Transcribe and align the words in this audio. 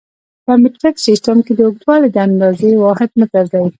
په 0.45 0.51
مټریک 0.61 0.95
سیسټم 1.07 1.37
کې 1.45 1.53
د 1.55 1.59
اوږدوالي 1.65 2.09
د 2.13 2.17
اندازې 2.27 2.69
واحد 2.83 3.09
متر 3.19 3.43
دی. 3.53 3.65